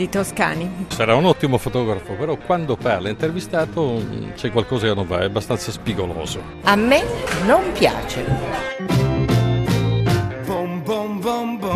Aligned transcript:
di 0.00 0.08
Toscani. 0.08 0.86
Sarà 0.88 1.14
un 1.14 1.26
ottimo 1.26 1.58
fotografo, 1.58 2.14
però 2.14 2.34
quando 2.38 2.74
parla 2.74 3.10
intervistato 3.10 4.00
mm, 4.00 4.30
c'è 4.34 4.50
qualcosa 4.50 4.88
che 4.88 4.94
non 4.94 5.06
va, 5.06 5.20
è 5.20 5.24
abbastanza 5.24 5.70
spigoloso. 5.70 6.42
A 6.62 6.74
me 6.74 7.04
non 7.44 7.70
piace. 7.72 8.24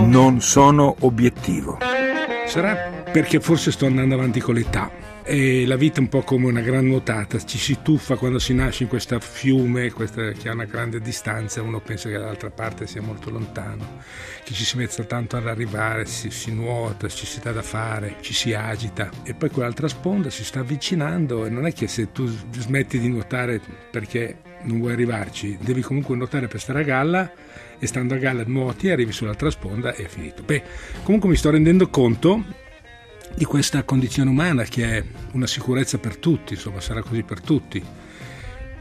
Non 0.06 0.40
sono 0.40 0.96
obiettivo. 1.00 1.78
Sarà 2.46 3.04
perché 3.12 3.40
forse 3.40 3.70
sto 3.70 3.84
andando 3.84 4.14
avanti 4.14 4.40
con 4.40 4.54
l'età 4.54 5.13
e 5.26 5.64
la 5.66 5.76
vita 5.76 5.96
è 5.96 6.00
un 6.00 6.10
po' 6.10 6.20
come 6.20 6.48
una 6.48 6.60
gran 6.60 6.86
nuotata, 6.86 7.42
ci 7.42 7.56
si 7.56 7.78
tuffa 7.80 8.16
quando 8.16 8.38
si 8.38 8.52
nasce 8.52 8.82
in 8.82 8.90
questo 8.90 9.18
fiume 9.20 9.90
questa, 9.90 10.32
che 10.32 10.50
ha 10.50 10.52
una 10.52 10.66
grande 10.66 11.00
distanza, 11.00 11.62
uno 11.62 11.80
pensa 11.80 12.10
che 12.10 12.18
dall'altra 12.18 12.50
parte 12.50 12.86
sia 12.86 13.00
molto 13.00 13.30
lontano, 13.30 14.00
che 14.44 14.52
ci 14.52 14.64
si 14.64 14.76
mette 14.76 15.06
tanto 15.06 15.36
ad 15.38 15.46
arrivare, 15.46 16.04
si, 16.04 16.30
si 16.30 16.52
nuota, 16.52 17.08
ci 17.08 17.24
si 17.24 17.40
dà 17.40 17.52
da 17.52 17.62
fare, 17.62 18.16
ci 18.20 18.34
si 18.34 18.52
agita 18.52 19.08
e 19.22 19.32
poi 19.32 19.48
quell'altra 19.48 19.88
sponda 19.88 20.28
si 20.28 20.44
sta 20.44 20.60
avvicinando 20.60 21.46
e 21.46 21.48
non 21.48 21.64
è 21.64 21.72
che 21.72 21.88
se 21.88 22.12
tu 22.12 22.26
smetti 22.26 22.98
di 22.98 23.08
nuotare 23.08 23.62
perché 23.90 24.40
non 24.64 24.78
vuoi 24.78 24.92
arrivarci, 24.92 25.56
devi 25.58 25.80
comunque 25.80 26.14
nuotare 26.16 26.48
per 26.48 26.60
stare 26.60 26.80
a 26.80 26.84
galla 26.84 27.32
e 27.78 27.86
stando 27.86 28.12
a 28.12 28.18
galla 28.18 28.44
nuoti, 28.46 28.90
arrivi 28.90 29.12
sull'altra 29.12 29.48
sponda 29.48 29.94
e 29.94 30.04
è 30.04 30.08
finito. 30.08 30.42
Beh, 30.42 30.62
comunque 31.02 31.30
mi 31.30 31.36
sto 31.36 31.48
rendendo 31.48 31.88
conto 31.88 32.62
di 33.36 33.44
questa 33.44 33.82
condizione 33.82 34.30
umana 34.30 34.64
che 34.64 34.98
è 34.98 35.04
una 35.32 35.46
sicurezza 35.46 35.98
per 35.98 36.16
tutti, 36.16 36.54
insomma 36.54 36.80
sarà 36.80 37.02
così 37.02 37.22
per 37.22 37.40
tutti. 37.40 37.82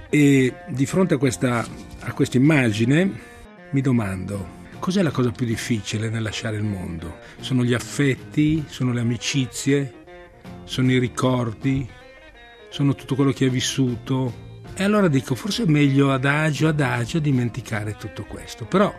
E 0.10 0.54
di 0.68 0.86
fronte 0.86 1.16
a 1.16 1.18
questa, 1.18 1.66
a 2.00 2.14
questa 2.14 2.38
immagine 2.38 3.12
mi 3.72 3.82
domando 3.82 4.62
cos'è 4.84 5.02
la 5.02 5.12
cosa 5.12 5.32
più 5.32 5.46
difficile 5.46 6.10
nel 6.10 6.22
lasciare 6.22 6.58
il 6.58 6.64
mondo? 6.64 7.20
Sono 7.40 7.64
gli 7.64 7.74
affetti, 7.74 8.66
sono 8.68 8.92
le 8.92 9.00
amicizie, 9.00 9.94
sono 10.66 10.92
i 10.92 11.00
ricordi, 11.00 11.90
sono 12.68 12.94
tutto 12.94 13.16
quello 13.16 13.32
che 13.32 13.46
hai 13.46 13.50
vissuto. 13.50 14.62
E 14.76 14.84
allora 14.84 15.08
dico, 15.08 15.36
forse 15.36 15.64
è 15.64 15.68
meglio 15.68 16.12
adagio 16.12 16.68
adagio 16.68 17.20
dimenticare 17.20 17.96
tutto 17.96 18.26
questo. 18.26 18.66
Però 18.66 18.94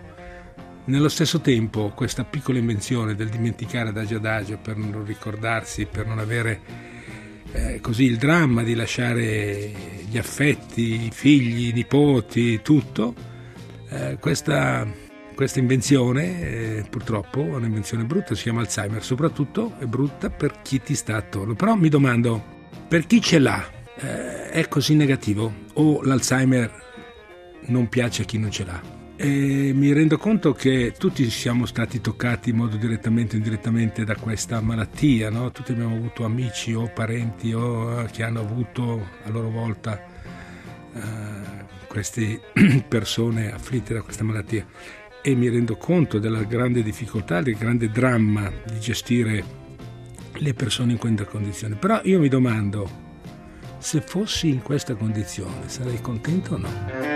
nello 0.87 1.09
stesso 1.09 1.41
tempo 1.41 1.93
questa 1.95 2.25
piccola 2.25 2.59
invenzione 2.59 3.15
del 3.15 3.29
dimenticare 3.29 3.89
adagio 3.89 4.17
adagio 4.17 4.59
per 4.59 4.77
non 4.77 5.05
ricordarsi, 5.05 5.87
per 5.87 6.07
non 6.07 6.19
avere 6.19 6.61
eh, 7.53 7.81
così 7.81 8.05
il 8.05 8.17
dramma 8.17 8.63
di 8.63 8.75
lasciare 8.75 9.73
gli 10.09 10.19
affetti, 10.19 11.07
i 11.07 11.11
figli, 11.13 11.69
i 11.69 11.73
nipoti, 11.73 12.61
tutto, 12.63 13.15
eh, 13.89 14.19
questa, 14.21 14.87
questa, 15.35 15.59
invenzione 15.61 16.41
eh, 16.41 16.87
purtroppo 16.91 17.41
è 17.41 17.55
un'invenzione 17.55 18.05
brutta, 18.05 18.35
si 18.35 18.43
chiama 18.43 18.61
Alzheimer, 18.61 19.03
soprattutto 19.03 19.75
è 19.79 19.85
brutta 19.85 20.31
per 20.31 20.61
chi 20.63 20.83
ti 20.83 20.95
sta 20.95 21.17
attorno. 21.17 21.55
Però 21.55 21.75
mi 21.77 21.89
domando, 21.89 22.43
per 22.89 23.07
chi 23.07 23.21
ce 23.23 23.39
l'ha 23.39 23.65
eh, 24.01 24.51
è 24.51 24.69
così 24.69 24.95
negativo 24.95 25.53
o 25.75 26.03
l'Alzheimer 26.03 26.83
non 27.67 27.89
piace 27.89 28.23
a 28.23 28.25
chi 28.25 28.39
non 28.39 28.51
ce 28.51 28.65
l'ha? 28.65 29.04
E 29.17 29.73
mi 29.73 29.93
rendo 29.93 30.19
conto 30.19 30.53
che 30.53 30.93
tutti 30.99 31.31
siamo 31.31 31.67
stati 31.67 32.01
toccati 32.01 32.51
in 32.51 32.57
modo 32.57 32.77
direttamente 32.77 33.37
o 33.37 33.39
indirettamente 33.39 34.05
da 34.05 34.17
questa 34.17 34.61
malattia, 34.61 35.31
no? 35.31 35.53
tutti 35.53 35.71
abbiamo 35.71 35.95
avuto 35.95 36.25
amici 36.25 36.75
o 36.75 36.91
parenti 36.93 37.53
o, 37.53 38.01
eh, 38.01 38.07
che 38.07 38.25
hanno 38.25 38.41
avuto 38.41 39.07
a 39.25 39.31
loro 39.31 39.51
volta 39.51 40.03
uh, 40.95 41.01
queste 41.87 42.41
persone 42.89 43.53
afflitte 43.53 43.95
da 43.95 44.03
questa 44.03 44.25
malattia 44.25 44.67
e 45.23 45.35
mi 45.37 45.49
rendo 45.49 45.77
conto 45.77 46.19
della 46.19 46.43
grande 46.43 46.83
difficoltà, 46.83 47.41
del 47.41 47.57
grande 47.57 47.91
dramma 47.91 48.51
di 48.67 48.81
gestire 48.81 49.45
le 50.33 50.55
persone 50.55 50.93
in 50.93 50.99
questa 50.99 51.25
condizione. 51.25 51.77
Però 51.77 52.01
io 52.03 52.19
mi 52.19 52.29
domando, 52.29 52.91
se 53.79 54.01
fossi 54.01 54.49
in 54.49 54.61
questa 54.61 54.97
condizione 54.97 55.69
sarei 55.69 56.01
contento 56.01 56.55
o 56.55 56.59
no? 56.59 57.14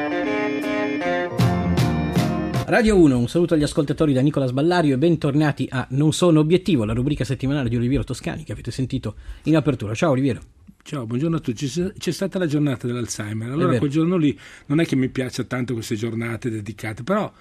Radio 2.68 2.98
1, 2.98 3.16
un 3.16 3.28
saluto 3.28 3.54
agli 3.54 3.62
ascoltatori 3.62 4.12
da 4.12 4.20
Nicola 4.20 4.44
Sballario 4.44 4.92
e 4.92 4.98
bentornati 4.98 5.66
a 5.70 5.86
Non 5.92 6.12
sono 6.12 6.40
obiettivo, 6.40 6.84
la 6.84 6.92
rubrica 6.92 7.24
settimanale 7.24 7.70
di 7.70 7.76
Oliviero 7.76 8.04
Toscani 8.04 8.44
che 8.44 8.52
avete 8.52 8.70
sentito 8.70 9.14
in 9.44 9.56
apertura. 9.56 9.94
Ciao 9.94 10.10
Oliviero. 10.10 10.42
Ciao, 10.82 11.06
buongiorno 11.06 11.36
a 11.36 11.40
tutti. 11.40 11.66
C'è 11.66 12.10
stata 12.10 12.38
la 12.38 12.46
giornata 12.46 12.86
dell'Alzheimer. 12.86 13.50
Allora, 13.50 13.78
quel 13.78 13.88
giorno 13.88 14.18
lì 14.18 14.38
non 14.66 14.80
è 14.80 14.84
che 14.84 14.96
mi 14.96 15.08
piaccia 15.08 15.44
tanto 15.44 15.72
queste 15.72 15.94
giornate 15.94 16.50
dedicate, 16.50 17.04
però 17.04 17.32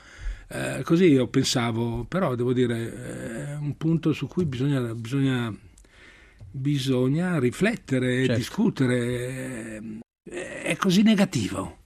eh, 0.47 0.81
così 0.83 1.07
io 1.07 1.27
pensavo, 1.27 2.05
però 2.07 2.33
devo 2.35 2.53
dire, 2.53 3.49
è 3.49 3.55
un 3.55 3.75
punto 3.75 4.13
su 4.13 4.27
cui 4.27 4.45
bisogna, 4.45 4.79
bisogna, 4.95 5.53
bisogna 6.51 7.37
riflettere, 7.37 8.19
certo. 8.19 8.33
discutere. 8.33 9.81
È 10.23 10.73
così 10.77 11.01
negativo. 11.01 11.79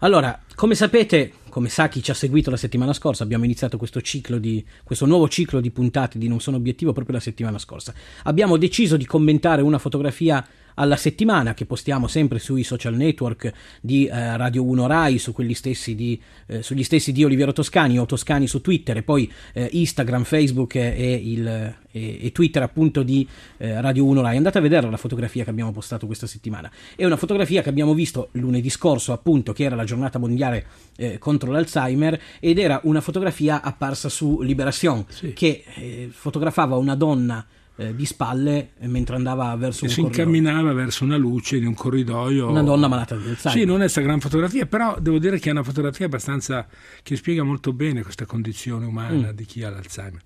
Allora, 0.00 0.38
come 0.54 0.74
sapete, 0.74 1.32
come 1.56 1.70
sa 1.70 1.88
chi 1.88 2.02
ci 2.02 2.10
ha 2.10 2.14
seguito 2.14 2.50
la 2.50 2.58
settimana 2.58 2.92
scorsa, 2.92 3.22
abbiamo 3.22 3.44
iniziato 3.44 3.78
questo, 3.78 4.02
di, 4.38 4.62
questo 4.84 5.06
nuovo 5.06 5.26
ciclo 5.26 5.58
di 5.58 5.70
puntate 5.70 6.18
di 6.18 6.28
Non 6.28 6.38
sono 6.38 6.58
obiettivo 6.58 6.92
proprio 6.92 7.14
la 7.16 7.22
settimana 7.22 7.56
scorsa. 7.56 7.94
Abbiamo 8.24 8.58
deciso 8.58 8.98
di 8.98 9.06
commentare 9.06 9.62
una 9.62 9.78
fotografia 9.78 10.46
alla 10.76 10.96
settimana 10.96 11.54
che 11.54 11.66
postiamo 11.66 12.06
sempre 12.06 12.38
sui 12.38 12.62
social 12.62 12.94
network 12.94 13.52
di 13.80 14.06
eh, 14.06 14.36
Radio 14.36 14.64
1 14.64 14.86
Rai, 14.86 15.18
su 15.18 15.34
stessi 15.52 15.94
di, 15.94 16.20
eh, 16.46 16.62
sugli 16.62 16.82
stessi 16.82 17.12
di 17.12 17.24
Oliviero 17.24 17.52
Toscani 17.52 17.98
o 17.98 18.06
Toscani 18.06 18.46
su 18.46 18.60
Twitter 18.60 18.96
e 18.96 19.02
poi 19.02 19.30
eh, 19.52 19.68
Instagram, 19.72 20.24
Facebook 20.24 20.74
e, 20.74 21.20
il, 21.22 21.74
e, 21.90 22.30
Twitter 22.32 22.62
appunto 22.62 23.02
di 23.02 23.26
eh, 23.58 23.80
Radio 23.80 24.04
1 24.04 24.20
Rai. 24.20 24.36
Andate 24.36 24.58
a 24.58 24.60
vedere 24.60 24.90
la 24.90 24.96
fotografia 24.96 25.44
che 25.44 25.50
abbiamo 25.50 25.72
postato 25.72 26.06
questa 26.06 26.26
settimana. 26.26 26.70
È 26.94 27.04
una 27.04 27.16
fotografia 27.16 27.62
che 27.62 27.68
abbiamo 27.68 27.94
visto 27.94 28.28
lunedì 28.32 28.70
scorso 28.70 29.12
appunto 29.12 29.52
che 29.52 29.64
era 29.64 29.76
la 29.76 29.84
giornata 29.84 30.18
mondiale 30.18 30.66
eh, 30.96 31.18
contro 31.18 31.50
l'Alzheimer 31.50 32.20
ed 32.40 32.58
era 32.58 32.80
una 32.84 33.00
fotografia 33.00 33.62
apparsa 33.62 34.08
su 34.08 34.40
Liberation 34.40 35.04
sì. 35.08 35.32
che 35.32 35.64
eh, 35.74 36.08
fotografava 36.10 36.76
una 36.76 36.94
donna 36.94 37.44
eh, 37.76 37.94
di 37.94 38.06
spalle 38.06 38.70
eh, 38.78 38.88
mentre 38.88 39.16
andava 39.16 39.54
verso 39.56 39.84
un 39.84 39.90
si 39.90 40.00
corridoio. 40.00 40.26
incamminava 40.26 40.72
verso 40.72 41.04
una 41.04 41.16
luce 41.16 41.58
di 41.58 41.66
un 41.66 41.74
corridoio. 41.74 42.48
Una 42.48 42.62
donna 42.62 42.88
malata 42.88 43.16
di 43.16 43.28
Alzheimer. 43.28 43.60
Sì, 43.60 43.66
non 43.66 43.76
è 43.76 43.80
questa 43.80 44.00
gran 44.00 44.20
fotografia, 44.20 44.66
però 44.66 44.98
devo 44.98 45.18
dire 45.18 45.38
che 45.38 45.48
è 45.48 45.52
una 45.52 45.62
fotografia 45.62 46.06
abbastanza 46.06 46.66
che 47.02 47.16
spiega 47.16 47.42
molto 47.42 47.72
bene 47.72 48.02
questa 48.02 48.24
condizione 48.24 48.86
umana 48.86 49.32
mm. 49.32 49.34
di 49.34 49.44
chi 49.44 49.62
ha 49.62 49.70
l'Alzheimer. 49.70 50.20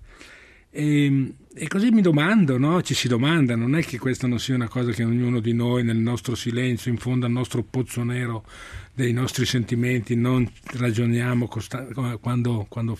E, 0.71 1.05
ehm, 1.05 1.33
e, 1.53 1.67
così 1.67 1.91
mi 1.91 2.01
domando, 2.01 2.57
no? 2.57 2.81
ci 2.81 2.93
si 2.93 3.07
domanda, 3.07 3.55
non 3.55 3.75
è 3.75 3.83
che 3.83 3.99
questa 3.99 4.25
non 4.25 4.39
sia 4.39 4.55
una 4.55 4.69
cosa 4.69 4.91
che 4.91 5.03
ognuno 5.03 5.41
di 5.41 5.53
noi 5.53 5.83
nel 5.83 5.97
nostro 5.97 6.33
silenzio, 6.33 6.89
in 6.89 6.97
fondo 6.97 7.25
al 7.25 7.31
nostro 7.31 7.61
pozzo 7.61 8.03
nero 8.03 8.45
dei 8.93 9.11
nostri 9.11 9.45
sentimenti, 9.45 10.15
non 10.15 10.49
ragioniamo 10.63 11.47
costa- 11.47 11.85
quando, 12.19 12.65
quando 12.69 12.97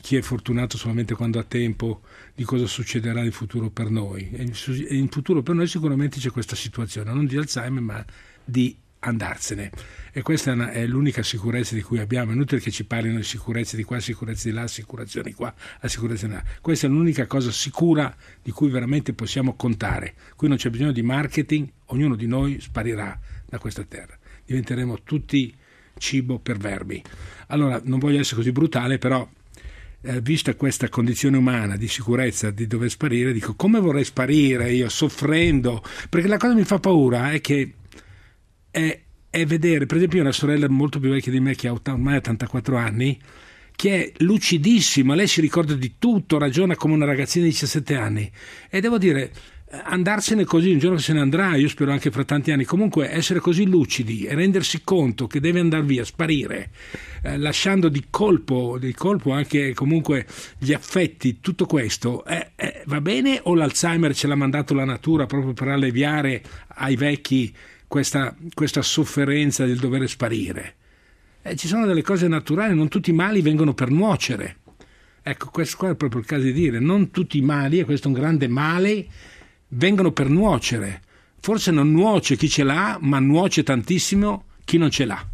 chi 0.00 0.16
è 0.16 0.22
fortunato 0.22 0.76
solamente 0.76 1.14
quando 1.14 1.38
ha 1.38 1.44
tempo 1.44 2.02
di 2.34 2.44
cosa 2.44 2.66
succederà 2.66 3.24
in 3.24 3.32
futuro 3.32 3.70
per 3.70 3.90
noi. 3.90 4.30
E 4.32 4.94
in 4.94 5.08
futuro 5.08 5.42
per 5.42 5.54
noi 5.54 5.66
sicuramente 5.66 6.20
c'è 6.20 6.30
questa 6.30 6.54
situazione, 6.54 7.12
non 7.12 7.26
di 7.26 7.36
Alzheimer 7.36 7.82
ma 7.82 8.04
di 8.44 8.76
andarsene. 9.04 9.70
E 10.12 10.22
questa 10.22 10.70
è, 10.70 10.86
l'unica 10.86 11.22
sicurezza 11.22 11.74
di 11.74 11.82
cui 11.82 11.98
abbiamo. 11.98 12.30
È 12.30 12.34
inutile 12.34 12.60
che 12.60 12.70
ci 12.70 12.84
parlino 12.84 13.16
di 13.16 13.24
sicurezza 13.24 13.76
di 13.76 13.82
qua, 13.82 14.00
sicurezza 14.00 14.48
di 14.48 14.54
là, 14.54 14.62
assicurazioni 14.62 15.32
qua, 15.32 15.52
assicurazioni 15.80 16.34
là. 16.34 16.42
Questa 16.60 16.86
è 16.86 16.90
l'unica 16.90 17.26
cosa 17.26 17.50
sicura 17.50 18.14
di 18.42 18.50
cui 18.50 18.70
veramente 18.70 19.12
possiamo 19.12 19.54
contare. 19.54 20.14
Qui 20.36 20.48
non 20.48 20.56
c'è 20.56 20.70
bisogno 20.70 20.92
di 20.92 21.02
marketing, 21.02 21.68
ognuno 21.86 22.14
di 22.14 22.26
noi 22.26 22.60
sparirà 22.60 23.18
da 23.46 23.58
questa 23.58 23.84
terra. 23.84 24.16
Diventeremo 24.44 25.02
tutti 25.02 25.54
cibo 25.98 26.38
per 26.38 26.58
verbi. 26.58 27.02
Allora, 27.48 27.80
non 27.84 27.98
voglio 27.98 28.20
essere 28.20 28.36
così 28.36 28.52
brutale, 28.52 28.98
però 28.98 29.28
eh, 30.02 30.20
vista 30.20 30.54
questa 30.54 30.88
condizione 30.88 31.36
umana 31.36 31.76
di 31.76 31.88
sicurezza 31.88 32.50
di 32.50 32.66
dover 32.66 32.90
sparire, 32.90 33.32
dico 33.32 33.54
come 33.54 33.80
vorrei 33.80 34.04
sparire 34.04 34.72
io 34.72 34.88
soffrendo, 34.88 35.82
perché 36.08 36.28
la 36.28 36.36
cosa 36.36 36.52
che 36.52 36.58
mi 36.58 36.66
fa 36.66 36.78
paura 36.78 37.32
è 37.32 37.40
che 37.40 37.72
è, 38.74 39.00
è 39.30 39.46
vedere, 39.46 39.86
per 39.86 39.98
esempio, 39.98 40.20
una 40.20 40.32
sorella 40.32 40.68
molto 40.68 40.98
più 40.98 41.10
vecchia 41.10 41.30
di 41.30 41.38
me 41.38 41.54
che 41.54 41.68
ha 41.68 41.72
ormai 41.72 42.16
84 42.16 42.76
anni, 42.76 43.16
che 43.76 44.04
è 44.04 44.12
lucidissima, 44.24 45.14
lei 45.14 45.28
si 45.28 45.40
ricorda 45.40 45.74
di 45.74 45.94
tutto, 45.96 46.38
ragiona 46.38 46.74
come 46.74 46.94
una 46.94 47.04
ragazzina 47.04 47.44
di 47.44 47.50
17 47.50 47.94
anni. 47.94 48.28
E 48.68 48.80
devo 48.80 48.98
dire, 48.98 49.30
andarsene 49.70 50.44
così, 50.44 50.72
un 50.72 50.78
giorno 50.78 50.98
se 50.98 51.12
ne 51.12 51.20
andrà, 51.20 51.54
io 51.54 51.68
spero 51.68 51.92
anche 51.92 52.10
fra 52.10 52.24
tanti 52.24 52.50
anni, 52.50 52.64
comunque 52.64 53.12
essere 53.12 53.38
così 53.38 53.64
lucidi 53.64 54.24
e 54.24 54.34
rendersi 54.34 54.82
conto 54.82 55.28
che 55.28 55.38
deve 55.38 55.60
andare 55.60 55.84
via, 55.84 56.04
sparire, 56.04 56.70
eh, 57.22 57.38
lasciando 57.38 57.88
di 57.88 58.06
colpo, 58.10 58.76
di 58.78 58.92
colpo 58.92 59.30
anche 59.30 59.72
comunque 59.72 60.26
gli 60.58 60.72
affetti, 60.72 61.38
tutto 61.40 61.66
questo, 61.66 62.24
eh, 62.24 62.50
eh, 62.56 62.82
va 62.86 63.00
bene? 63.00 63.38
O 63.44 63.54
l'Alzheimer 63.54 64.14
ce 64.16 64.26
l'ha 64.26 64.34
mandato 64.34 64.74
la 64.74 64.84
natura 64.84 65.26
proprio 65.26 65.52
per 65.52 65.68
alleviare 65.68 66.42
ai 66.76 66.96
vecchi 66.96 67.54
questa, 67.94 68.34
questa 68.54 68.82
sofferenza 68.82 69.64
del 69.64 69.78
dover 69.78 70.08
sparire? 70.08 70.74
Eh, 71.42 71.54
ci 71.54 71.68
sono 71.68 71.86
delle 71.86 72.02
cose 72.02 72.26
naturali, 72.26 72.74
non 72.74 72.88
tutti 72.88 73.10
i 73.10 73.12
mali 73.12 73.40
vengono 73.40 73.72
per 73.72 73.88
nuocere. 73.88 74.56
Ecco, 75.22 75.50
questo 75.50 75.76
qua 75.76 75.90
è 75.90 75.94
proprio 75.94 76.20
il 76.20 76.26
caso 76.26 76.42
di 76.42 76.52
dire, 76.52 76.80
non 76.80 77.12
tutti 77.12 77.38
i 77.38 77.40
mali, 77.40 77.78
e 77.78 77.84
questo 77.84 78.08
è 78.08 78.10
un 78.10 78.16
grande 78.18 78.48
male, 78.48 79.06
vengono 79.68 80.10
per 80.10 80.28
nuocere. 80.28 81.02
Forse 81.38 81.70
non 81.70 81.92
nuoce 81.92 82.34
chi 82.34 82.48
ce 82.48 82.64
l'ha, 82.64 82.98
ma 83.00 83.20
nuoce 83.20 83.62
tantissimo 83.62 84.46
chi 84.64 84.76
non 84.76 84.90
ce 84.90 85.04
l'ha. 85.04 85.28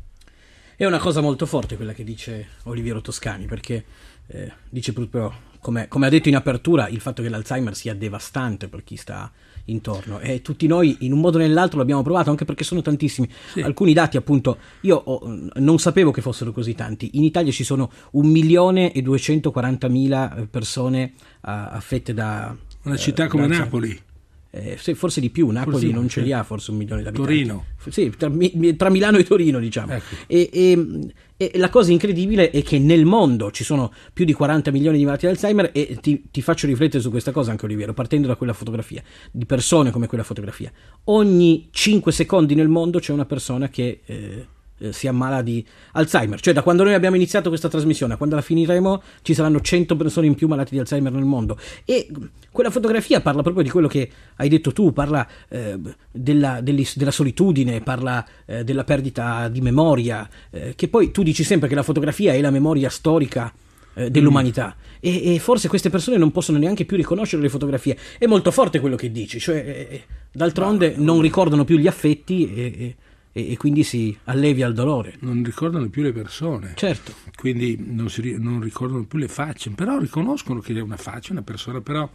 È 0.77 0.85
una 0.85 0.99
cosa 0.99 1.23
molto 1.23 1.47
forte 1.47 1.77
quella 1.77 1.95
che 1.95 2.05
dice 2.05 2.49
Oliviero 2.65 3.01
Toscani, 3.01 3.47
perché 3.47 3.83
eh, 4.27 4.53
dice 4.69 4.93
proprio, 4.93 5.33
come, 5.61 5.89
come, 5.89 6.07
ha 6.07 6.11
detto 6.11 6.29
in 6.29 6.37
apertura, 6.37 6.89
il 6.89 7.01
fatto 7.01 7.23
che 7.23 7.29
l'Alzheimer 7.29 7.75
sia 7.75 7.95
devastante 7.95 8.69
per 8.69 8.83
chi 8.83 8.97
sta 8.97 9.31
intorno. 9.67 10.19
E 10.19 10.43
tutti 10.43 10.67
noi 10.67 10.97
in 11.01 11.13
un 11.13 11.21
modo 11.21 11.39
o 11.39 11.41
nell'altro 11.41 11.79
l'abbiamo 11.79 12.03
provato 12.03 12.31
anche 12.31 12.45
perché 12.45 12.65
sono 12.65 12.83
tantissimi. 12.83 13.29
Sì. 13.53 13.61
alcuni 13.61 13.93
dati 13.93 14.17
appunto 14.17 14.59
io 14.83 14.97
ho, 14.97 15.21
non 15.55 15.79
sapevo 15.79 16.11
che 16.11 16.23
fossero 16.23 16.53
così 16.53 16.75
tanti. 16.75 17.11
In 17.15 17.25
Italia 17.25 17.53
ci 17.53 17.65
sono 17.65 17.91
un 18.13 18.27
milione 18.27 18.93
e 18.93 19.03
240 19.03 19.89
mila 19.89 20.47
persone 20.51 21.13
uh, 21.15 21.39
affette 21.43 22.15
da 22.15 22.57
una 22.83 22.97
città 22.97 23.25
uh, 23.25 23.29
come 23.29 23.47
Napoli 23.47 24.09
eh, 24.51 24.77
forse 24.77 25.21
di 25.21 25.31
più, 25.31 25.49
Napoli 25.49 25.77
forse 25.77 25.93
non 25.93 26.09
ce 26.09 26.21
li 26.23 26.33
ha 26.33 26.43
forse 26.43 26.73
un 26.73 26.79
milione 26.79 27.03
di 27.03 27.09
abitanti. 27.09 27.33
Torino. 27.33 27.65
Sì, 27.89 28.13
tra, 28.17 28.31
tra 28.77 28.91
Milano 28.91 29.19
e 29.19 29.25
Torino 29.25 29.61
diciamo. 29.61 29.93
Ecco. 29.93 30.15
E, 30.27 30.51
e, 30.53 31.13
e, 31.37 31.53
la 31.55 31.69
cosa 31.69 31.93
incredibile 31.93 32.51
è 32.51 32.63
che 32.63 32.81
nel 32.81 33.05
mondo 33.05 33.53
ci 33.53 33.63
sono 33.63 33.93
più 34.13 34.25
di 34.25 34.33
40 34.33 34.73
milioni 34.73 34.99
di 34.99 35.05
malati 35.05 35.27
di 35.27 35.33
Alzheimer 35.33 35.71
e 35.73 35.99
ti, 36.01 36.25
ti 36.31 36.43
faccio 36.43 36.67
riflettere 36.67 37.01
su 37.01 37.11
questa 37.11 37.31
cosa 37.31 37.53
anche 37.53 37.65
Oliviero, 37.65 37.95
partendo 37.95 38.27
da 38.27 38.35
quella 38.35 38.53
fotografia, 38.53 39.03
di 39.31 39.47
persone 39.47 39.91
come 39.91 40.09
quella 40.09 40.25
fotografia. 40.25 40.73
Ogni 41.05 41.69
5 41.71 42.11
secondi 42.11 42.57
nel 42.57 42.69
mondo 42.69 42.99
c'è 42.99 43.13
una 43.13 43.27
persona 43.27 43.69
che... 43.69 44.01
Eh, 44.05 44.47
eh, 44.81 44.93
si 44.93 45.07
ammala 45.07 45.43
di 45.43 45.65
Alzheimer. 45.93 46.41
Cioè, 46.41 46.55
da 46.55 46.63
quando 46.63 46.83
noi 46.83 46.95
abbiamo 46.95 47.17
iniziato 47.17 47.49
questa 47.49 47.69
trasmissione 47.69 48.15
a 48.15 48.17
quando 48.17 48.35
la 48.35 48.43
finiremo, 48.43 49.03
ci 49.23 49.35
saranno 49.35 49.61
100 49.61 49.97
persone 49.97 50.27
in 50.27 50.35
più 50.35 50.49
malate 50.49 50.71
di 50.71 50.79
Alzheimer 50.79 51.13
nel 51.13 51.25
mondo. 51.25 51.59
E 51.85 52.09
quella 52.51 52.71
fotografia 52.71 53.21
parla 53.21 53.43
proprio 53.43 53.63
di 53.63 53.71
quello 53.71 53.89
che 53.89 54.11
hai 54.37 54.49
detto 54.49 54.73
tu, 54.73 54.93
parla 54.93 55.27
eh, 55.49 55.79
della, 56.11 56.61
della, 56.61 57.11
solitudine, 57.11 57.81
parla 57.81 58.27
eh, 58.47 58.65
della 58.65 58.85
perdita 58.85 59.49
di 59.49 59.61
memoria, 59.61 60.29
eh, 60.51 60.75
che 60.75 60.89
poi 60.89 61.11
tu 61.11 61.23
dici 61.23 61.45
sempre 61.45 61.69
che 61.69 61.75
la 61.75 61.83
fotografia 61.83 62.33
è 62.33 62.41
la 62.41 62.51
memoria 62.51 62.89
storica 62.89 63.53
eh, 63.95 64.11
dell'umanità 64.11 64.77
mm. 64.77 64.97
e, 65.01 65.35
e, 65.35 65.39
forse 65.41 65.69
queste 65.69 65.91
persone 65.91 66.17
non 66.17 66.31
possono 66.31 66.59
neanche 66.59 66.85
più 66.85 66.97
riconoscere 66.97 67.43
le 67.43 67.49
fotografie 67.49 67.99
è 68.19 68.27
molto 68.27 68.53
forte 68.53 68.79
quello 68.79 68.95
che 68.95 69.11
dici 69.11 69.41
cioè, 69.41 69.57
eh, 69.57 70.03
d'altronde 70.31 70.95
Ma, 70.97 71.03
non 71.03 71.21
ricordano 71.21 71.65
più 71.65 71.77
gli 71.77 71.89
affetti 71.89 72.55
e, 72.55 72.63
e, 72.63 72.97
e, 73.33 73.57
quindi 73.57 73.85
si 73.85 74.17
allevia 74.25 74.67
il 74.67 74.75
dolore. 74.75 75.17
Non 75.21 75.43
ricordano 75.45 75.89
più 75.89 76.03
le 76.03 76.13
persone. 76.13 76.73
Certo. 76.75 77.15
Quindi 77.37 77.77
non, 77.79 78.11
si, 78.11 78.37
non 78.39 78.61
ricordano 78.61 79.05
più 79.05 79.19
le 79.19 79.29
facce, 79.29 79.71
però 79.71 79.99
riconoscono 79.99 80.61
che 80.61 80.75
è 80.75 80.81
una 80.81 80.97
faccia, 80.97 81.33
una 81.33 81.43
persona, 81.43 81.81
però 81.81 82.11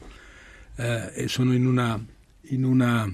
eh, 0.75 1.27
sono 1.27 1.53
in 1.53 1.65
una, 1.65 2.03
in 2.49 2.63
una 2.63 3.11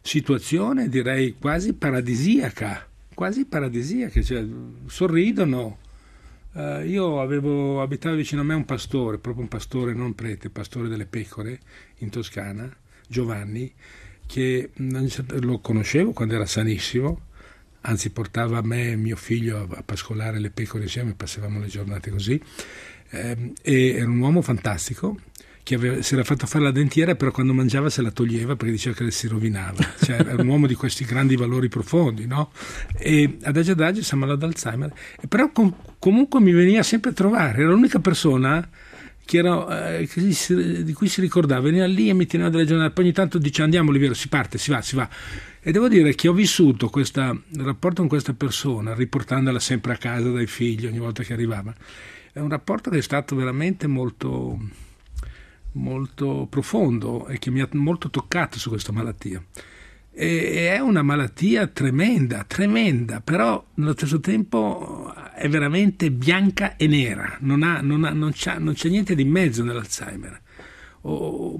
situazione 0.00 0.88
direi 0.88 1.36
quasi 1.38 1.72
paradisiaca, 1.72 2.86
quasi 3.14 3.44
paradisiaca, 3.44 4.22
cioè 4.22 4.44
sorridono. 4.86 5.78
Uh, 6.54 6.84
io 6.84 7.22
avevo 7.22 7.80
abitavo 7.80 8.14
vicino 8.14 8.42
a 8.42 8.44
me 8.44 8.52
un 8.52 8.66
pastore, 8.66 9.16
proprio 9.16 9.44
un 9.44 9.48
pastore, 9.48 9.94
non 9.94 10.14
prete, 10.14 10.50
pastore 10.50 10.88
delle 10.88 11.06
pecore 11.06 11.58
in 11.98 12.10
Toscana, 12.10 12.70
Giovanni, 13.08 13.72
che 14.26 14.70
lo 14.74 15.60
conoscevo 15.60 16.12
quando 16.12 16.34
era 16.34 16.44
sanissimo 16.44 17.30
anzi 17.82 18.10
portava 18.10 18.60
me 18.62 18.90
e 18.90 18.96
mio 18.96 19.16
figlio 19.16 19.68
a, 19.70 19.82
pascolare 19.82 20.38
le 20.38 20.50
pecore 20.50 20.84
insieme, 20.84 21.14
passavamo 21.14 21.60
le 21.60 21.66
giornate 21.66 22.10
così, 22.10 22.40
eh, 23.10 23.52
e 23.62 23.88
era 23.88 24.08
un 24.08 24.18
uomo 24.18 24.42
fantastico 24.42 25.18
che 25.62 25.76
aveva, 25.76 26.02
si 26.02 26.14
era 26.14 26.24
fatto 26.24 26.46
fare 26.46 26.64
la 26.64 26.70
dentiera 26.72 27.14
però 27.14 27.30
quando 27.30 27.52
mangiava 27.54 27.88
se 27.88 28.02
la 28.02 28.10
toglieva 28.10 28.56
perché 28.56 28.72
diceva 28.72 28.96
che 28.96 29.10
si 29.10 29.28
rovinava. 29.28 29.78
Cioè, 30.02 30.16
era 30.20 30.42
un 30.42 30.48
uomo 30.48 30.66
di 30.66 30.74
questi 30.74 31.04
grandi 31.04 31.36
valori 31.36 31.68
profondi 31.68 32.26
no? 32.26 32.50
e 32.98 33.38
adagio 33.42 33.72
adagio 33.72 34.02
si 34.02 34.14
ammalò 34.14 34.34
d'Alzheimer. 34.34 34.92
Però 35.28 35.50
com- 35.52 35.74
comunque 35.98 36.40
mi 36.40 36.52
veniva 36.52 36.82
sempre 36.82 37.10
a 37.10 37.12
trovare. 37.12 37.62
Era 37.62 37.70
l'unica 37.70 38.00
persona 38.00 38.68
era, 39.30 39.96
eh, 39.98 40.06
si, 40.06 40.82
di 40.84 40.92
cui 40.92 41.08
si 41.08 41.20
ricordava. 41.20 41.62
Veniva 41.62 41.86
lì 41.86 42.08
e 42.08 42.12
mi 42.12 42.26
teneva 42.26 42.50
delle 42.50 42.66
giornate. 42.66 42.92
Poi 42.92 43.04
ogni 43.04 43.12
tanto 43.12 43.38
dice 43.38 43.62
andiamo 43.62 43.90
Oliviero 43.90 44.14
si 44.14 44.28
parte 44.28 44.58
si 44.58 44.70
va 44.70 44.82
si 44.82 44.96
va 44.96 45.08
e 45.64 45.70
devo 45.70 45.86
dire 45.86 46.16
che 46.16 46.26
ho 46.26 46.32
vissuto 46.32 46.88
questo 46.88 47.44
rapporto 47.56 48.00
con 48.00 48.08
questa 48.08 48.34
persona, 48.34 48.94
riportandola 48.94 49.60
sempre 49.60 49.92
a 49.92 49.96
casa 49.96 50.28
dai 50.28 50.48
figli 50.48 50.86
ogni 50.86 50.98
volta 50.98 51.22
che 51.22 51.32
arrivava. 51.32 51.72
È 52.32 52.40
un 52.40 52.48
rapporto 52.48 52.90
che 52.90 52.98
è 52.98 53.02
stato 53.02 53.36
veramente 53.36 53.86
molto, 53.86 54.58
molto 55.72 56.48
profondo 56.50 57.28
e 57.28 57.38
che 57.38 57.52
mi 57.52 57.60
ha 57.60 57.68
molto 57.74 58.10
toccato 58.10 58.58
su 58.58 58.70
questa 58.70 58.90
malattia. 58.90 59.40
E 60.10 60.68
è 60.74 60.80
una 60.80 61.02
malattia 61.02 61.68
tremenda, 61.68 62.42
tremenda, 62.42 63.20
però 63.20 63.64
nello 63.74 63.92
stesso 63.92 64.18
tempo 64.18 65.14
è 65.32 65.48
veramente 65.48 66.10
bianca 66.10 66.74
e 66.74 66.88
nera, 66.88 67.36
non, 67.38 67.62
ha, 67.62 67.80
non, 67.80 68.02
ha, 68.02 68.10
non, 68.10 68.32
non 68.58 68.74
c'è 68.74 68.88
niente 68.88 69.14
di 69.14 69.24
mezzo 69.24 69.62
nell'Alzheimer. 69.62 70.40
O, 71.02 71.56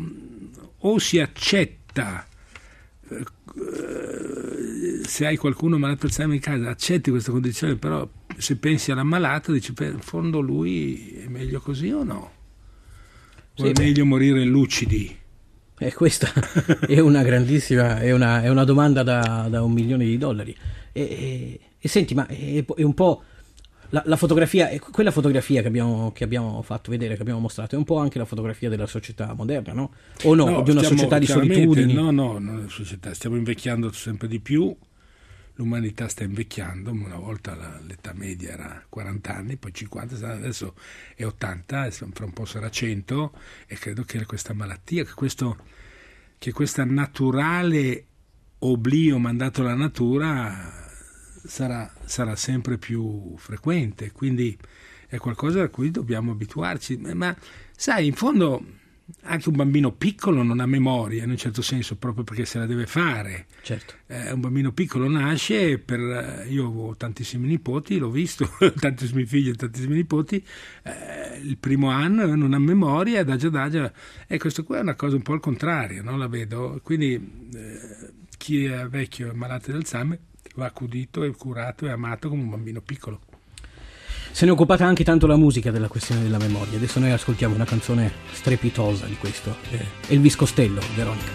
o 0.76 0.98
si 0.98 1.20
accetta 1.20 2.26
eh, 3.08 3.24
se 5.04 5.26
hai 5.26 5.36
qualcuno 5.36 5.78
malato 5.78 6.06
Alzheimer 6.06 6.34
in 6.34 6.40
casa, 6.40 6.70
accetti 6.70 7.10
questa 7.10 7.30
condizione, 7.30 7.76
però 7.76 8.08
se 8.36 8.56
pensi 8.56 8.90
all'ammalato 8.90 9.52
dici, 9.52 9.74
in 9.78 10.00
fondo 10.00 10.40
lui 10.40 11.22
è 11.24 11.28
meglio 11.28 11.60
così 11.60 11.90
o 11.90 12.02
no? 12.02 12.30
O 13.54 13.62
sì, 13.62 13.70
è 13.70 13.72
meglio 13.78 14.04
morire 14.04 14.42
lucidi? 14.44 15.18
E 15.78 15.92
questa 15.92 16.32
è 16.86 16.98
una 17.00 17.22
grandissima, 17.22 17.98
è 17.98 18.12
una, 18.12 18.42
è 18.42 18.48
una 18.48 18.64
domanda 18.64 19.02
da, 19.02 19.48
da, 19.50 19.62
un 19.62 19.72
milione 19.72 20.04
di 20.04 20.16
dollari. 20.16 20.56
E, 20.92 21.02
e, 21.02 21.60
e 21.78 21.88
senti, 21.88 22.14
ma 22.14 22.26
è, 22.26 22.64
è 22.64 22.82
un 22.82 22.94
po' 22.94 23.22
la, 23.92 24.02
la, 24.06 24.16
fotografia, 24.16 24.70
quella 24.78 25.10
fotografia 25.10 25.60
che 25.60 25.68
abbiamo, 25.68 26.12
che 26.12 26.24
abbiamo, 26.24 26.62
fatto 26.62 26.90
vedere, 26.90 27.14
che 27.14 27.20
abbiamo 27.20 27.40
mostrato, 27.40 27.74
è 27.74 27.78
un 27.78 27.84
po' 27.84 27.98
anche 27.98 28.18
la 28.18 28.24
fotografia 28.24 28.70
della 28.70 28.86
società 28.86 29.34
moderna, 29.34 29.74
no? 29.74 29.92
O 30.24 30.34
no, 30.34 30.48
no 30.48 30.62
di 30.62 30.70
una 30.70 30.80
stiamo, 30.80 30.96
società 30.96 31.18
di 31.18 31.26
solitudini? 31.26 31.92
No, 31.92 32.10
no, 32.10 32.38
no, 32.38 32.68
società, 32.68 33.12
stiamo 33.12 33.36
invecchiando 33.36 33.92
sempre 33.92 34.28
di 34.28 34.40
più, 34.40 34.74
l'umanità 35.56 36.08
sta 36.08 36.24
invecchiando, 36.24 36.90
una 36.90 37.16
volta 37.16 37.54
la, 37.54 37.78
l'età 37.86 38.14
media 38.14 38.52
era 38.52 38.82
40 38.88 39.34
anni, 39.34 39.56
poi 39.58 39.74
50, 39.74 40.26
adesso 40.26 40.74
è 41.14 41.24
80, 41.24 41.90
fra 41.90 42.24
un 42.24 42.32
po' 42.32 42.46
sarà 42.46 42.70
100 42.70 43.32
e 43.66 43.76
credo 43.76 44.04
che 44.04 44.24
questa 44.24 44.54
malattia, 44.54 45.04
che, 45.04 45.12
questo, 45.12 45.58
che 46.38 46.50
questa 46.52 46.84
naturale 46.86 48.06
oblio 48.60 49.18
mandato 49.18 49.60
alla 49.60 49.74
natura 49.74 50.82
sarà, 51.44 51.92
sarà 52.04 52.36
sempre 52.36 52.78
più 52.78 53.34
frequente, 53.36 54.12
quindi 54.12 54.56
è 55.06 55.18
qualcosa 55.18 55.62
a 55.62 55.68
cui 55.68 55.90
dobbiamo 55.90 56.32
abituarci. 56.32 56.96
Ma 56.96 57.36
sai, 57.76 58.06
in 58.06 58.14
fondo 58.14 58.64
anche 59.22 59.48
un 59.48 59.56
bambino 59.56 59.92
piccolo 59.92 60.42
non 60.42 60.60
ha 60.60 60.66
memoria 60.66 61.24
in 61.24 61.30
un 61.30 61.36
certo 61.36 61.62
senso 61.62 61.96
proprio 61.96 62.24
perché 62.24 62.44
se 62.44 62.58
la 62.58 62.66
deve 62.66 62.86
fare 62.86 63.46
certo. 63.62 63.94
eh, 64.06 64.32
un 64.32 64.40
bambino 64.40 64.72
piccolo 64.72 65.08
nasce 65.08 65.78
per, 65.78 66.46
io 66.48 66.66
ho 66.68 66.96
tantissimi 66.96 67.46
nipoti 67.46 67.98
l'ho 67.98 68.10
visto 68.10 68.48
tantissimi 68.78 69.24
figli 69.24 69.50
e 69.50 69.54
tantissimi 69.54 69.94
nipoti 69.94 70.44
eh, 70.84 71.38
il 71.42 71.58
primo 71.58 71.90
anno 71.90 72.34
non 72.34 72.54
ha 72.54 72.58
memoria 72.58 73.20
adagio 73.20 73.48
adagio 73.48 73.92
e 74.26 74.38
questo 74.38 74.64
qua 74.64 74.78
è 74.78 74.80
una 74.80 74.94
cosa 74.94 75.16
un 75.16 75.22
po' 75.22 75.34
al 75.34 75.40
contrario 75.40 76.02
no? 76.02 76.16
la 76.16 76.28
vedo 76.28 76.80
quindi 76.82 77.14
eh, 77.54 78.12
chi 78.38 78.64
è 78.64 78.86
vecchio 78.88 79.30
e 79.30 79.34
malato 79.34 79.70
di 79.70 79.76
Alzheimer 79.76 80.18
va 80.54 80.66
accudito 80.66 81.22
e 81.22 81.30
curato 81.36 81.86
e 81.86 81.90
amato 81.90 82.28
come 82.28 82.42
un 82.42 82.50
bambino 82.50 82.80
piccolo. 82.80 83.20
Se 84.32 84.44
ne 84.46 84.50
è 84.50 84.54
occupata 84.54 84.86
anche 84.86 85.04
tanto 85.04 85.26
la 85.26 85.36
musica 85.36 85.70
della 85.70 85.88
questione 85.88 86.22
della 86.22 86.38
memoria. 86.38 86.78
Adesso 86.78 86.98
noi 86.98 87.10
ascoltiamo 87.10 87.54
una 87.54 87.66
canzone 87.66 88.10
strepitosa 88.32 89.04
di 89.06 89.16
questo. 89.16 89.56
Eh, 89.70 89.84
Elvis 90.08 90.36
Costello, 90.36 90.80
Veronica. 90.94 91.30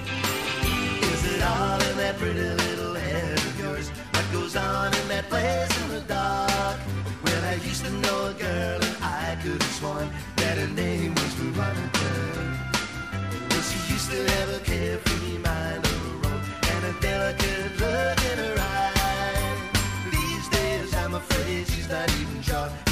Is 1.01 1.23
it 1.23 1.41
all 1.43 1.79
in 1.79 1.97
that 1.97 2.15
pretty 2.17 2.39
little 2.39 2.95
head 2.95 3.37
of 3.37 3.59
yours? 3.59 3.91
What 4.13 4.31
goes 4.31 4.51
sun 4.51 4.93
in 4.93 5.07
that 5.09 5.29
place 5.29 5.69
in 5.83 5.89
the 5.89 6.01
dark. 6.07 6.79
When 7.21 7.43
I 7.43 7.55
used 7.69 7.85
to 7.85 7.91
know 7.91 8.29
a 8.29 8.33
girl 8.33 8.81
and 8.81 8.97
I 9.03 9.37
could 9.43 9.61
have 9.61 9.73
sworn 9.73 10.09
that 10.37 10.57
her 10.57 10.73
name 10.73 11.13
was 11.13 11.33
Veronica. 11.35 12.11
Well, 13.49 13.61
she 13.61 13.93
used 13.93 14.09
to 14.09 14.19
have 14.33 14.49
a 14.55 14.59
carefree 14.63 15.37
mind 15.37 15.85
of 15.85 15.97
her 16.07 16.29
own 16.31 16.41
and 16.73 16.85
a 16.85 16.99
delicate 16.99 17.79
look 17.79 18.19
in 18.31 18.37
her 18.39 18.55
eye. 18.57 18.96
face, 21.43 21.73
she's 21.73 21.89
not 21.89 22.09
even 22.19 22.41
shot. 22.41 22.86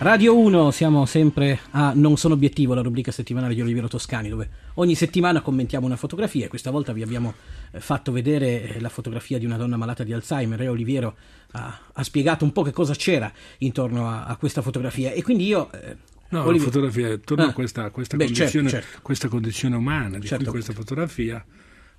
Radio 0.00 0.38
1, 0.38 0.70
siamo 0.70 1.06
sempre 1.06 1.58
a 1.72 1.92
Non 1.92 2.16
sono 2.16 2.34
obiettivo, 2.34 2.72
la 2.72 2.82
rubrica 2.82 3.10
settimanale 3.10 3.54
di 3.54 3.60
Oliviero 3.60 3.88
Toscani, 3.88 4.28
dove 4.28 4.48
ogni 4.74 4.94
settimana 4.94 5.40
commentiamo 5.40 5.86
una 5.86 5.96
fotografia 5.96 6.44
e 6.44 6.48
questa 6.48 6.70
volta 6.70 6.92
vi 6.92 7.02
abbiamo 7.02 7.34
eh, 7.72 7.80
fatto 7.80 8.12
vedere 8.12 8.76
eh, 8.76 8.80
la 8.80 8.90
fotografia 8.90 9.38
di 9.38 9.44
una 9.44 9.56
donna 9.56 9.76
malata 9.76 10.04
di 10.04 10.12
Alzheimer 10.12 10.60
e 10.62 10.68
Oliviero 10.68 11.16
ha, 11.52 11.80
ha 11.92 12.02
spiegato 12.04 12.44
un 12.44 12.52
po' 12.52 12.62
che 12.62 12.70
cosa 12.70 12.94
c'era 12.94 13.32
intorno 13.58 14.08
a, 14.08 14.24
a 14.26 14.36
questa 14.36 14.62
fotografia 14.62 15.10
e 15.10 15.22
quindi 15.22 15.46
io... 15.46 15.70
eh, 15.72 15.96
No, 16.30 16.44
Oliviero- 16.44 16.58
la 16.58 16.72
fotografia, 16.90 17.18
torno 17.24 17.44
Ah. 17.44 17.48
a 17.48 17.52
questa, 17.54 17.90
questa 17.90 18.16
Beh, 18.18 18.24
condizione, 18.26 18.68
certo, 18.68 18.86
certo. 18.86 19.02
questa 19.02 19.28
condizione 19.28 19.76
umana 19.76 20.18
di 20.18 20.26
Certo. 20.26 20.44
cui 20.44 20.52
questa 20.52 20.74
fotografia 20.74 21.42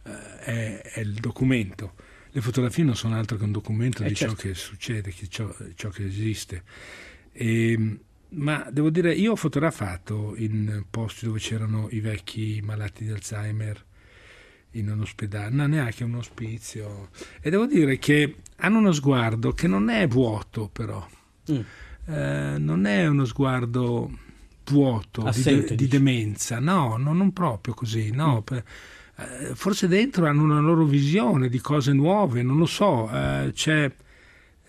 eh, 0.03 0.39
è, 0.39 0.82
è 0.82 1.00
il 1.00 1.13
documento. 1.13 1.94
Le 2.32 2.41
fotografie 2.41 2.84
non 2.84 2.96
sono 2.96 3.15
altro 3.18 3.38
che 3.38 3.44
un 3.44 3.51
documento 3.51 4.03
Eh, 4.03 4.10
di 4.10 4.13
certo. 4.15 4.36
ciò 4.36 4.41
che 4.44 4.53
succede, 4.53 5.12
che 5.12 5.27
ciò, 5.27 5.51
ciò 5.75 5.89
che 5.89 6.06
esiste. 6.06 6.62
E, 7.32 8.00
ma 8.30 8.68
devo 8.72 8.90
dire, 8.90 9.14
io 9.14 9.32
ho 9.32 9.36
fotografato 9.36 10.34
in 10.38 10.84
posti 10.90 11.26
dove 11.26 11.40
c'erano 11.40 11.88
i 11.92 12.00
vecchi 12.00 12.62
malati 12.64 13.04
di 13.06 13.12
Alzheimer 13.12 13.86
in 14.72 14.92
un 14.92 15.02
ospedale, 15.02 15.50
no, 15.50 15.66
neanche 15.66 16.04
un 16.04 16.16
ospizio. 16.16 17.10
E 17.42 17.50
devo 17.50 17.66
dire 17.66 17.98
che 17.98 18.36
hanno 18.58 18.78
uno 18.78 18.92
sguardo 18.92 19.54
che 19.54 19.68
non 19.68 19.90
è 19.90 20.08
vuoto, 20.08 20.70
però. 20.72 21.06
Mm. 21.52 21.60
Eh, 22.06 22.56
non 22.58 22.86
è 22.86 23.08
uno 23.08 23.26
sguardo 23.26 24.12
vuoto 24.66 25.24
di, 25.24 25.28
Assente, 25.28 25.70
di 25.70 25.86
dici. 25.86 25.90
demenza, 25.90 26.60
no, 26.60 26.98
no, 26.98 27.14
non 27.14 27.34
proprio 27.34 27.74
così, 27.74 28.12
no. 28.12 28.42
per- 28.44 28.64
eh, 29.18 29.56
forse 29.56 29.88
dentro 29.88 30.26
hanno 30.28 30.44
una 30.44 30.60
loro 30.60 30.86
visione 30.86 31.50
di 31.50 31.60
cose 31.60 31.92
nuove, 31.92 32.42
non 32.42 32.58
lo 32.58 32.66
so, 32.66 33.10
eh, 33.12 33.52
c'è, 33.54 33.92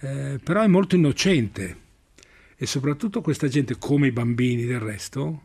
eh, 0.00 0.40
però 0.42 0.62
è 0.62 0.66
molto 0.66 0.96
innocente 0.96 1.76
e 2.62 2.66
soprattutto 2.66 3.22
questa 3.22 3.48
gente, 3.48 3.78
come 3.78 4.08
i 4.08 4.12
bambini 4.12 4.66
del 4.66 4.80
resto, 4.80 5.42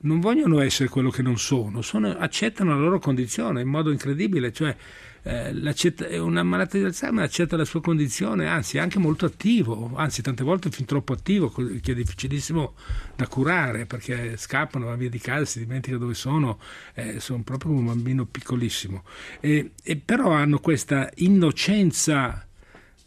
non 0.00 0.20
vogliono 0.20 0.60
essere 0.60 0.90
quello 0.90 1.08
che 1.08 1.22
non 1.22 1.38
sono, 1.38 1.80
sono- 1.80 2.14
accettano 2.14 2.74
la 2.74 2.80
loro 2.80 2.98
condizione 2.98 3.62
in 3.62 3.68
modo 3.68 3.90
incredibile, 3.90 4.52
cioè 4.52 4.76
eh, 5.22 6.18
una 6.18 6.42
malattia 6.42 6.80
di 6.80 6.84
Alzheimer 6.84 7.24
accetta 7.24 7.56
la 7.56 7.64
sua 7.64 7.80
condizione, 7.80 8.48
anzi 8.48 8.76
è 8.76 8.80
anche 8.80 8.98
molto 8.98 9.24
attivo, 9.24 9.92
anzi 9.96 10.20
tante 10.20 10.44
volte 10.44 10.68
fin 10.70 10.84
troppo 10.84 11.14
attivo, 11.14 11.48
che 11.48 11.92
è 11.92 11.94
difficilissimo 11.94 12.74
da 13.16 13.26
curare 13.28 13.86
perché 13.86 14.36
scappano, 14.36 14.84
vanno 14.84 14.98
via 14.98 15.08
di 15.08 15.18
casa, 15.18 15.46
si 15.46 15.60
dimentica 15.60 15.96
dove 15.96 16.12
sono, 16.12 16.58
eh, 16.92 17.18
sono 17.18 17.42
proprio 17.44 17.72
un 17.72 17.86
bambino 17.86 18.26
piccolissimo. 18.26 19.04
E, 19.40 19.70
e 19.82 19.96
però 19.96 20.32
hanno 20.32 20.58
questa 20.58 21.10
innocenza 21.14 22.46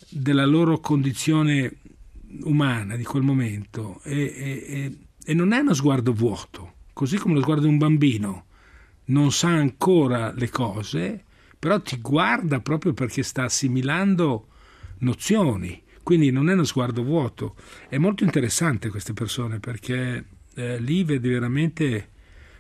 della 0.10 0.48
loro 0.48 0.80
condizione 0.80 1.76
umana 2.44 2.96
di 2.96 3.04
quel 3.04 3.24
momento 3.24 4.02
e, 4.04 4.22
e- 4.22 4.66
e- 4.68 4.98
e 5.24 5.34
non 5.34 5.52
è 5.52 5.60
uno 5.60 5.74
sguardo 5.74 6.14
vuoto, 6.14 6.74
così 6.94 7.18
come 7.18 7.36
lo 7.36 7.42
sguardo 7.42 7.64
di 7.64 7.70
un 7.70 7.78
bambino 7.78 8.46
non 9.06 9.32
sa 9.32 9.50
ancora 9.50 10.32
le 10.34 10.50
cose, 10.50 11.24
però 11.58 11.80
ti 11.82 11.98
guarda 12.00 12.60
proprio 12.60 12.94
perché 12.94 13.24
sta 13.24 13.44
assimilando 13.44 14.48
nozioni, 15.00 15.82
quindi 16.04 16.32
non 16.32 16.50
è 16.50 16.54
uno 16.54 16.64
sguardo 16.64 17.04
vuoto. 17.04 17.56
È 17.88 17.98
molto 17.98 18.24
interessante 18.24 18.90
queste 18.90 19.14
persone 19.14 19.60
perché 19.60 20.26
eh, 20.56 20.80
lì 20.80 21.04
vedi 21.04 21.30
veramente 21.30 22.10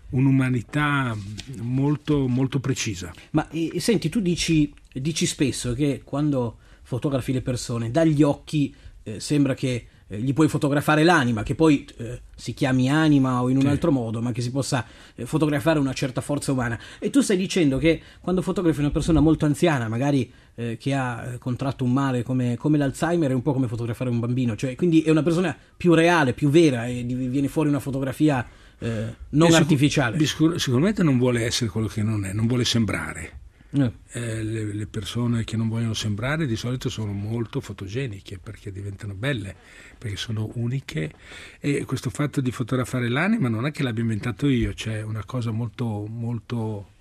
un'umanità 0.09 1.15
molto, 1.61 2.27
molto 2.27 2.59
precisa. 2.59 3.13
Ma 3.31 3.47
eh, 3.49 3.79
senti, 3.79 4.09
tu 4.09 4.19
dici, 4.19 4.73
dici 4.91 5.25
spesso 5.25 5.73
che 5.73 6.01
quando 6.03 6.57
fotografi 6.81 7.31
le 7.31 7.41
persone, 7.41 7.91
dagli 7.91 8.23
occhi 8.23 8.73
eh, 9.15 9.19
sembra 9.19 9.53
che 9.53 9.87
eh, 10.07 10.19
gli 10.19 10.33
puoi 10.33 10.47
fotografare 10.47 11.03
l'anima, 11.03 11.43
che 11.43 11.55
poi 11.55 11.87
eh, 11.97 12.21
si 12.35 12.53
chiami 12.53 12.89
anima 12.89 13.41
o 13.41 13.49
in 13.49 13.57
un 13.57 13.67
altro 13.67 13.91
modo, 13.91 14.21
ma 14.21 14.31
che 14.31 14.41
si 14.41 14.51
possa 14.51 14.85
eh, 15.15 15.25
fotografare 15.25 15.79
una 15.79 15.93
certa 15.93 16.21
forza 16.21 16.51
umana. 16.51 16.79
E 16.97 17.09
tu 17.09 17.21
stai 17.21 17.37
dicendo 17.37 17.77
che 17.77 18.01
quando 18.19 18.41
fotografi 18.41 18.79
una 18.79 18.91
persona 18.91 19.19
molto 19.19 19.45
anziana, 19.45 19.87
magari 19.87 20.31
eh, 20.55 20.77
che 20.79 20.93
ha 20.93 21.33
eh, 21.33 21.37
contratto 21.37 21.83
un 21.83 21.93
male 21.93 22.23
come, 22.23 22.57
come 22.57 22.77
l'Alzheimer, 22.77 23.31
è 23.31 23.33
un 23.33 23.41
po' 23.43 23.53
come 23.53 23.67
fotografare 23.67 24.09
un 24.09 24.19
bambino, 24.19 24.55
cioè 24.55 24.75
quindi 24.75 25.01
è 25.01 25.11
una 25.11 25.23
persona 25.23 25.55
più 25.77 25.93
reale, 25.93 26.33
più 26.33 26.49
vera 26.49 26.87
e 26.87 27.03
viene 27.03 27.47
fuori 27.47 27.69
una 27.69 27.79
fotografia 27.79 28.45
eh, 28.79 29.15
non 29.29 29.49
sicur- 29.49 29.61
artificiale. 29.61 30.25
sicur- 30.25 30.55
sicuramente 30.55 31.03
non 31.03 31.17
vuole 31.17 31.45
essere 31.45 31.69
quello 31.69 31.87
che 31.87 32.01
non 32.01 32.25
è, 32.25 32.33
non 32.33 32.47
vuole 32.47 32.65
sembrare. 32.65 33.38
Eh. 33.71 33.91
Eh, 34.13 34.43
le, 34.43 34.73
le 34.73 34.87
persone 34.87 35.43
che 35.43 35.55
non 35.55 35.69
vogliono 35.69 35.93
sembrare 35.93 36.47
di 36.47 36.55
solito 36.55 36.89
sono 36.89 37.11
molto 37.11 37.61
fotogeniche 37.61 38.39
perché 38.39 38.71
diventano 38.71 39.13
belle, 39.13 39.55
perché 39.97 40.17
sono 40.17 40.49
uniche 40.55 41.13
e 41.59 41.85
questo 41.85 42.09
fatto 42.09 42.41
di 42.41 42.51
fotografare 42.51 43.09
l'anima 43.09 43.47
non 43.47 43.67
è 43.67 43.71
che 43.71 43.83
l'abbia 43.83 44.01
inventato 44.01 44.47
io, 44.47 44.73
c'è 44.73 45.03
una 45.03 45.23
cosa 45.23 45.51
molto, 45.51 46.07
molto, 46.07 46.93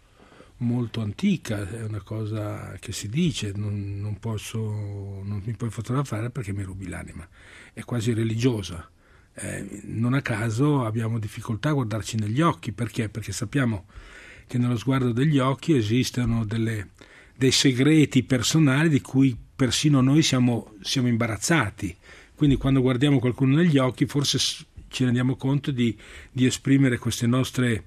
molto 0.59 1.01
antica, 1.01 1.67
è 1.67 1.85
una 1.85 2.03
cosa 2.03 2.77
che 2.79 2.93
si 2.93 3.09
dice, 3.09 3.53
non, 3.55 3.99
non 3.99 4.19
posso, 4.19 4.59
non 4.61 5.41
mi 5.45 5.55
puoi 5.55 5.71
fotografare 5.71 6.29
perché 6.29 6.53
mi 6.53 6.65
rubi 6.65 6.87
l'anima, 6.87 7.27
è 7.73 7.83
quasi 7.85 8.13
religiosa. 8.13 8.91
Eh, 9.41 9.83
non 9.85 10.15
a 10.15 10.21
caso 10.21 10.85
abbiamo 10.85 11.21
difficoltà 11.21 11.71
a 11.71 11.73
guardarci 11.73 12.17
negli 12.17 12.41
occhi, 12.41 12.73
perché? 12.73 13.09
Perché 13.09 13.33
sappiamo 13.33 13.87
che 14.49 14.59
nello 14.59 14.77
sguardo 14.77 15.13
degli 15.13 15.39
occhi 15.39 15.77
esistono 15.77 16.45
delle- 16.45 16.89
dei 17.37 17.53
segreti 17.53 18.25
personali 18.25 18.89
di 18.89 19.01
cui 19.01 19.37
persino 19.55 20.01
noi 20.01 20.23
siamo, 20.23 20.75
siamo 20.81 21.07
imbarazzati. 21.07 21.95
Quindi 22.35 22.57
quando 22.57 22.81
guardiamo 22.81 23.21
qualcuno 23.21 23.55
negli 23.55 23.79
occhi 23.79 24.07
forse 24.07 24.39
ci 24.89 25.05
rendiamo 25.05 25.37
conto 25.37 25.71
di, 25.71 25.97
di 26.33 26.47
esprimere 26.47 26.99
queste 26.99 27.27
nostre, 27.27 27.85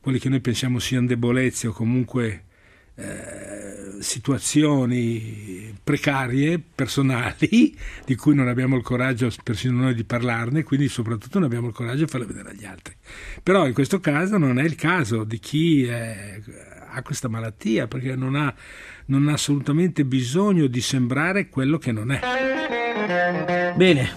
quelle 0.00 0.18
che 0.18 0.28
noi 0.28 0.40
pensiamo 0.40 0.78
siano 0.80 1.06
debolezze 1.06 1.68
o 1.68 1.72
comunque 1.72 2.44
eh, 2.96 3.59
situazioni 4.00 5.74
precarie, 5.82 6.58
personali, 6.74 7.76
di 8.04 8.14
cui 8.16 8.34
non 8.34 8.48
abbiamo 8.48 8.76
il 8.76 8.82
coraggio 8.82 9.30
persino 9.44 9.80
noi 9.80 9.94
di 9.94 10.04
parlarne, 10.04 10.62
quindi 10.62 10.88
soprattutto 10.88 11.38
non 11.38 11.46
abbiamo 11.46 11.68
il 11.68 11.74
coraggio 11.74 12.04
di 12.04 12.10
farle 12.10 12.26
vedere 12.26 12.50
agli 12.50 12.64
altri. 12.64 12.94
Però 13.42 13.66
in 13.66 13.72
questo 13.74 14.00
caso 14.00 14.36
non 14.38 14.58
è 14.58 14.64
il 14.64 14.74
caso 14.74 15.24
di 15.24 15.38
chi 15.38 15.84
è- 15.84 16.40
ha 16.92 17.02
questa 17.02 17.28
malattia, 17.28 17.86
perché 17.86 18.16
non 18.16 18.34
ha, 18.34 18.52
non 19.06 19.28
ha 19.28 19.32
assolutamente 19.34 20.04
bisogno 20.04 20.66
di 20.66 20.80
sembrare 20.80 21.48
quello 21.48 21.78
che 21.78 21.92
non 21.92 22.10
è. 22.10 22.20
Bene, 23.76 24.08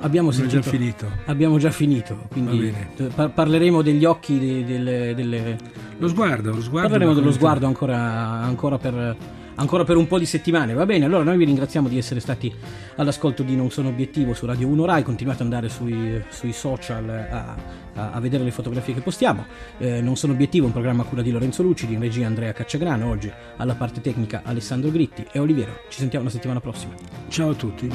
abbiamo 0.00 0.30
già 0.30 0.36
sentito. 0.36 0.62
finito. 0.68 1.10
Abbiamo 1.26 1.58
già 1.58 1.70
finito, 1.70 2.26
quindi 2.30 2.68
eh, 2.68 3.04
par- 3.14 3.32
parleremo 3.32 3.80
degli 3.82 4.04
occhi, 4.04 4.38
de- 4.38 4.64
delle, 4.64 5.14
delle- 5.14 5.56
Lo 5.98 6.08
sguardo, 6.08 6.54
lo 6.54 6.60
sguardo. 6.62 6.88
parleremo 6.90 7.14
dello 7.14 7.32
sguardo 7.32 7.66
ancora, 7.66 7.96
ancora 7.98 8.78
per, 8.78 9.16
ancora 9.56 9.82
per 9.84 9.96
un 9.96 10.06
po' 10.06 10.18
di 10.18 10.26
settimane. 10.26 10.72
Va 10.72 10.86
bene, 10.86 11.04
allora 11.04 11.24
noi 11.24 11.36
vi 11.36 11.44
ringraziamo 11.44 11.88
di 11.88 11.98
essere 11.98 12.20
stati 12.20 12.54
all'ascolto 12.96 13.42
di 13.42 13.56
Non 13.56 13.70
Sono 13.70 13.88
Obiettivo 13.88 14.32
su 14.32 14.46
Radio 14.46 14.68
1 14.68 14.84
Rai. 14.84 15.02
Continuate 15.02 15.42
ad 15.42 15.52
andare 15.52 15.68
sui, 15.68 16.22
sui 16.28 16.52
social 16.52 17.08
a, 17.08 17.56
a- 17.94 18.12
a 18.12 18.20
vedere 18.20 18.44
le 18.44 18.52
fotografie 18.52 18.94
che 18.94 19.00
postiamo. 19.00 19.44
Eh, 19.78 20.00
non 20.00 20.16
Sono 20.16 20.34
Obiettivo, 20.34 20.66
un 20.66 20.72
programma 20.72 21.02
a 21.02 21.06
cura 21.06 21.20
di 21.22 21.32
Lorenzo 21.32 21.64
Lucidi, 21.64 21.94
in 21.94 22.00
regia 22.00 22.26
Andrea 22.26 22.52
Cacciagrano. 22.52 23.08
Oggi 23.08 23.30
alla 23.56 23.74
parte 23.74 24.00
tecnica 24.00 24.42
Alessandro 24.44 24.92
Gritti 24.92 25.26
e 25.32 25.40
Oliviero. 25.40 25.80
Ci 25.88 25.98
sentiamo 25.98 26.26
la 26.26 26.30
settimana 26.30 26.60
prossima. 26.60 26.94
Ciao 27.28 27.50
a 27.50 27.54
tutti. 27.54 27.90